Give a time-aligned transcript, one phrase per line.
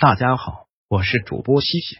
[0.00, 1.98] 大家好，我是主播西西，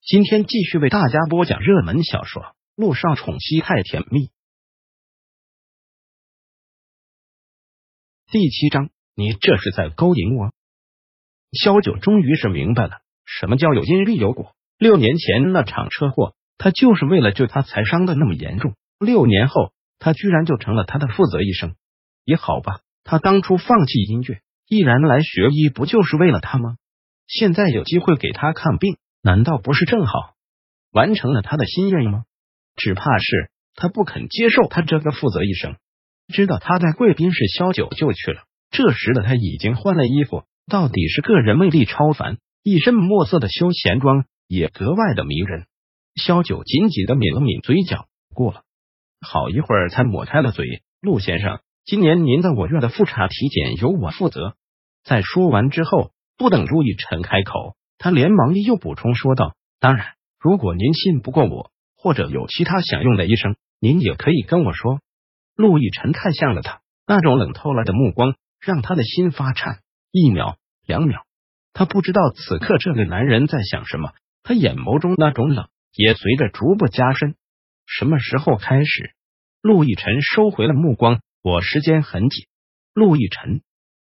[0.00, 2.42] 今天继续为大家播讲热门小说
[2.76, 4.28] 《陆少宠妻太甜蜜》
[8.32, 8.88] 第七章。
[9.14, 10.50] 你这是在勾引我？
[11.52, 14.56] 萧九终于是明白了什么叫有因必有果。
[14.78, 18.76] 六年前那场车祸，他就是为了救他才伤的那么严重。
[18.98, 21.76] 六年后，他居然就成了他的负责医生。
[22.24, 26.77] 也好吧，他当初放弃音乐，毅然来学医，不就是为了他吗？
[27.28, 30.12] 现在有机会给他看病，难道不是正好
[30.90, 32.24] 完成了他的心愿吗？
[32.74, 35.76] 只怕是他不肯接受他这个负责医生，
[36.32, 38.44] 知道他在贵宾室萧九就去了。
[38.70, 45.66] 这时的他已经换了衣服，到底是个人魅力超凡，一身墨色的休闲装也格外的迷人。
[46.14, 48.62] 萧九紧紧的抿了抿嘴角，过了
[49.20, 50.82] 好一会儿才抹开了嘴。
[51.00, 54.54] 陆先生，今年您在我院的复查体检由我负责。
[55.04, 65.00] 在说完之后，不等陆亦辰开口，他连忙又补充说道：“当然，如果您信不过我，或者有其他想用的医生，您也可以跟我说。”
[65.54, 68.34] 陆亦辰看向了他，那种冷透了的目光。
[68.60, 71.24] 让他的心发颤，一秒两秒，
[71.72, 74.10] 他不知道此刻这个男人在想什么。
[74.42, 77.36] 他眼眸中那种冷也随着逐步加深。
[77.86, 79.12] 什么时候开始？
[79.62, 81.20] 陆亦辰收回了目光。
[81.40, 82.46] 我时间很紧。
[82.94, 83.62] 陆亦辰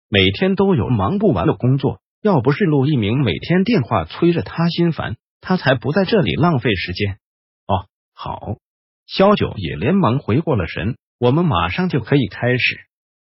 [0.08, 7.20] 每天都有忙不完的工作，要不是陆一鸣每天电话催着他心烦，他才不在这里浪费时间。
[7.68, 8.58] 哦，好。
[9.06, 10.98] 萧九也连忙回过了神。
[11.20, 12.80] 我们马上就可以开始。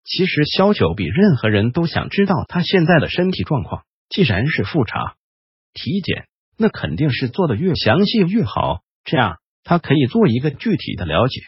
[0.05, 3.85] 其实萧九比任何人都想知道他现在的身体状况。
[4.09, 5.17] 既然是复查
[5.75, 11.43] 体检，那肯定是做的越详细越好，这样他可以做一个具体的了解。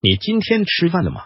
[0.00, 1.22] 你今天吃饭了吗？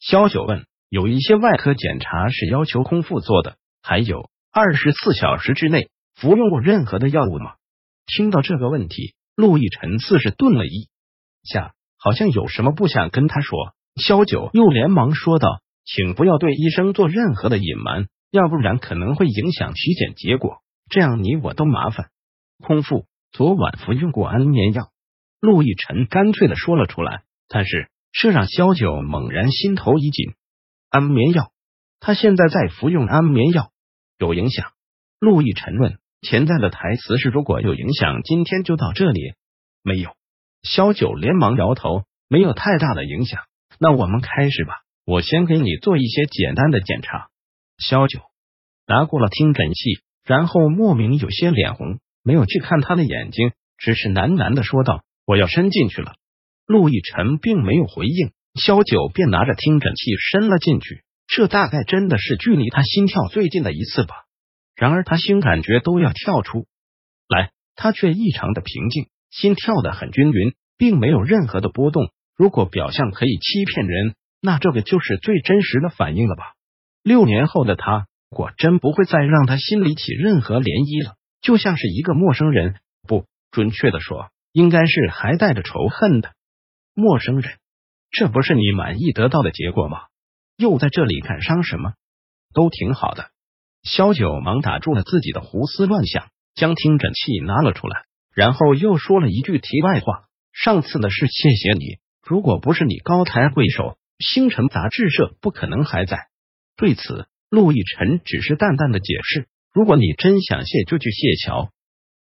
[0.00, 0.64] 萧九问。
[0.88, 7.54] 有一些外科检查是要求空腹做的，还有二十四小时之内服用过任何的药物吗？
[8.06, 10.88] 听到这个问题，陆亦辰似是顿了一
[11.42, 13.74] 下，好像有什么不想跟他说。
[13.96, 15.60] 萧九又连忙说道。
[15.84, 20.58] 请不要对医生做任何的隐瞒，要不然可能会影响体检结果，
[20.88, 22.10] 这样你我都麻烦。
[22.64, 24.90] 空腹，昨晚服用过安眠药。
[25.40, 30.34] 陆亦辰干脆的说了出来，但是这让萧九猛然心头一紧。
[30.88, 31.50] 安眠药？
[31.98, 33.71] 他现在在服用安眠药，
[34.22, 34.70] 有影响？
[35.18, 35.98] 陆亦辰问。
[36.20, 39.34] 潜在的台词是：如果有影响，今天就到这里。
[39.82, 40.14] 没有。
[40.62, 43.40] 萧九连忙摇头，没有太大的影响。
[43.80, 44.82] 那我们开始吧。
[45.04, 47.26] 我先给你做一些简单的检查。
[47.78, 48.20] 萧九
[48.86, 56.14] 拿过了听诊器，然后莫名有些脸红，没有去看他的眼睛，只是喃喃的说道：“我要伸进去了。”
[56.66, 61.02] 陆亦辰并没有回应，萧九便拿着听诊器伸了进去。
[61.34, 64.14] 这大概真的是距离他心跳最近的一次吧。
[64.74, 66.66] 然而他心感觉都要跳出
[67.28, 72.10] 来，他却异常的平静，心跳的很均匀，并没有任何的波动。
[72.36, 74.14] 如果表象可以欺骗人。
[74.44, 76.54] 那这个就是最真实的反应了吧？
[77.04, 82.74] 六年后的他，果真不会再让他心里起任何涟漪了，就像是一个陌生人，
[83.06, 86.32] 不准确的说，应该是还带着仇恨的
[86.92, 87.52] 陌生人。
[88.10, 90.06] 这不是你满意得到的结果吗？
[90.62, 91.94] 又在这里感伤什么？
[92.54, 93.30] 都挺好的。
[93.82, 101.98] 萧九忙打住了自己的胡思乱想，将听诊器拿了出来，然后又说了一句题外话：上次的事，谢谢你。
[102.22, 103.98] 如果不是你高抬贵手。
[104.18, 106.28] 星辰杂志社不可能还在。
[106.76, 111.72] 对此，陆亦辰只是淡淡的解释：“如果你真想谢，就去谢桥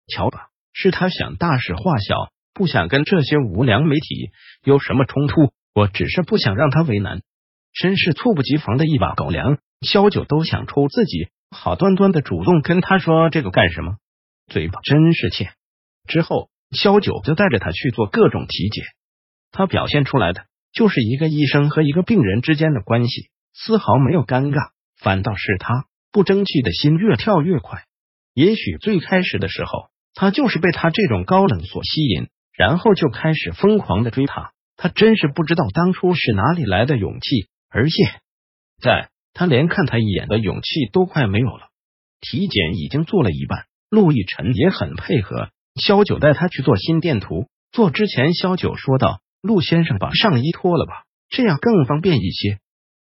[0.07, 4.29] 桥吧。”是他想大事化小，不想跟这些无良媒体
[4.63, 5.51] 有什么冲突。
[5.73, 7.21] 我只是不想让他为难，
[7.73, 9.57] 真是猝不及防的一把狗粮。
[9.81, 13.97] 萧九都想抽自己，好端端的主动跟他说这个干什么？
[14.47, 15.53] 嘴巴真是欠。
[16.07, 18.83] 之后，萧九就带着他去做各种体检，
[19.51, 20.45] 他表现出来的。
[20.71, 24.69] 就是一个医生和一个病人之间的关系，丝毫没有尴尬，
[24.99, 27.85] 反倒是他不争气的心越跳越快。
[28.35, 34.51] 也许最开始的时候，他就是被他这种高冷所吸引，然后就开始疯狂的追他。
[34.77, 38.21] 他真是不知道当初是哪里来的勇气，而现
[38.81, 41.69] 在他连看他一眼的勇气都快没有了。
[42.21, 47.47] 体检已经做了一半，陆亦辰也很配合，萧九带他去做心电图。
[47.71, 49.21] 做之前，萧九说道。
[49.41, 52.59] 陆先生，把上衣脱了吧，这样更方便一些。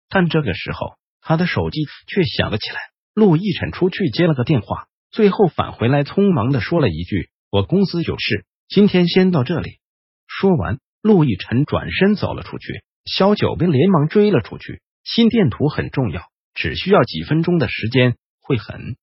[0.07, 2.77] 但这个时候，他的手机却响了起来。
[3.13, 9.79] 陆亦辰出去接了个电话，最后返回来，匆忙的说了一句：“我公司有事，今天先到这里。”
[10.25, 12.81] 说完，陆亦辰转身走了出去。
[13.05, 14.81] 肖九便连忙追了出去。
[15.03, 18.95] 心电图很重要，只需要几分钟的时间，会很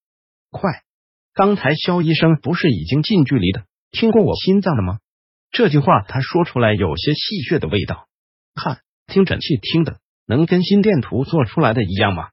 [0.50, 0.82] 快。
[1.34, 4.98] 刚才肖医生不是已经近距离的听过我心脏了吗？
[5.50, 8.06] 这句话他说出来有些戏谑的味道。
[8.54, 12.28] 看，听诊器听的能跟心电图做出来的一样吗？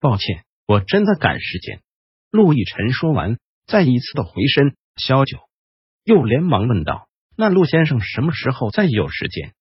[0.00, 1.80] 抱歉，我真的赶时间。
[2.30, 5.38] 陆亦辰说完，再一次的回身，萧九
[6.04, 9.54] 又连忙问道：“那陆先生什么时候再有时间？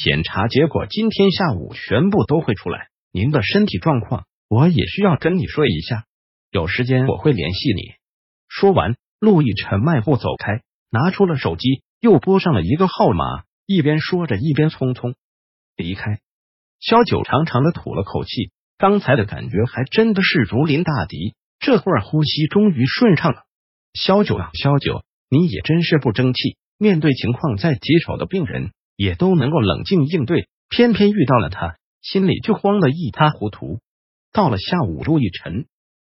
[0.00, 2.86] 检查结果今天下午全部都会出来。
[3.10, 6.04] 您的身体状况，我也需要跟你说一下。
[6.52, 7.82] 有时间我会联系你。”
[8.46, 15.14] 说完，陆亦辰迈步走开，拿出了手机，又拨上了一个号码，一边说着，一边匆匆
[15.74, 16.20] 离开。
[16.78, 23.46] 萧九长长的吐了口气，刚才的感觉还真的是如临大敌，这会儿呼吸终于顺畅了。
[23.94, 33.78] 萧九啊，萧九，你也真是不争气，面对情况再棘手的病人，也都能够冷静应对，偏偏遇到了他，心里就慌得一塌糊涂。
[34.32, 35.66] 到了下午，陆亦辰。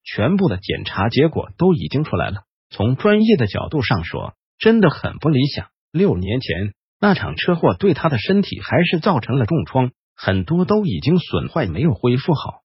[0.03, 2.44] 全部的检查结果都已经出来了。
[2.71, 5.67] 从专业的角度上说，真的很不理想。
[5.93, 12.62] 六年前那场车祸对他的身体还是造成了重创，很多都已经损坏，没有恢复好。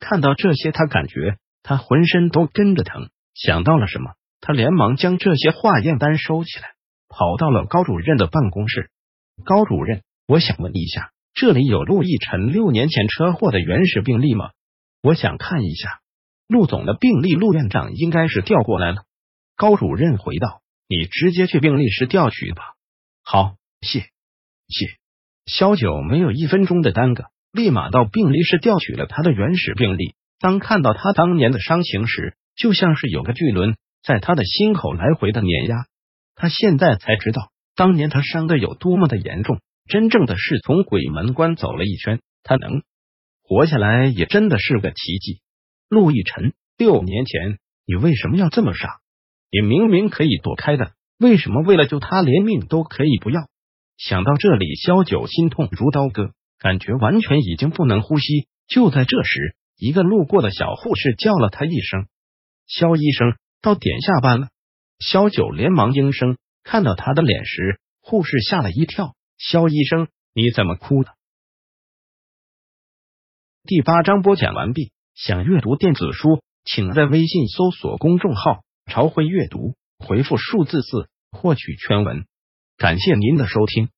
[0.00, 3.10] 看到这些，他感觉他浑身都跟着疼。
[3.34, 6.70] 想到了什么，他连忙将这些化验单收起来，
[7.08, 8.90] 跑到了高主任的办公室。
[9.44, 14.50] 高主任，我想问一下，这里有陆亦辰六年前车祸的原始病例吗？
[15.02, 16.00] 我想看一下。
[16.48, 19.04] 陆总的病历，陆院长应该是调过来了。
[19.56, 22.62] 高主任回道：“你直接去病历室调取吧。”
[23.22, 24.06] 好，谢谢。
[25.44, 30.14] 萧九没有一分钟的耽搁，立马到病历室调取了他的原始病历。
[30.38, 35.86] 当看到他当年的伤情时，就像是有个巨轮在他的心口来回的碾压。
[36.34, 39.60] 他现在才知道，当年他伤的有多么的严重。
[39.86, 42.82] 真正的是从鬼门关走了一圈，他能
[43.44, 45.40] 活下来，也真的是个奇迹。
[45.88, 48.98] 陆亦辰，六年前你为什么要这么傻？
[49.52, 50.90] 你明明可以躲开的，
[51.20, 53.40] 为什么为了救他连命都可以不要？
[53.96, 58.48] 想到这里，萧九心痛如刀割，感觉完全已经不能呼吸。
[58.66, 62.08] 就在这时，一个路过的小护士叫了他一声
[62.66, 64.48] ：“萧医生，到点下班了。”
[64.98, 66.36] 萧九连忙应声，
[66.70, 71.14] 看到他的脸时，护士吓了一跳：“肖医生，你怎么哭了？”
[73.64, 74.92] 第八章播讲完毕。
[75.14, 82.26] 想阅读电子书，请在微信搜索公众号“朝晖阅读”，回复数字四获取全文。
[82.76, 83.88] 感谢您的收听。